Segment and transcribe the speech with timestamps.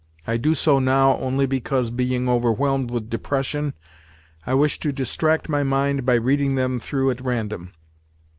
[0.25, 3.75] I do so now only because, being overwhelmed with depression,
[4.47, 7.71] I wish to distract my mind by reading them through at random.